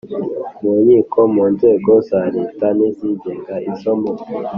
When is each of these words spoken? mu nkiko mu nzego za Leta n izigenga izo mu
mu 0.63 0.73
nkiko 0.83 1.19
mu 1.33 1.43
nzego 1.53 1.91
za 2.09 2.21
Leta 2.35 2.67
n 2.77 2.79
izigenga 2.89 3.55
izo 3.71 3.93
mu 4.01 4.13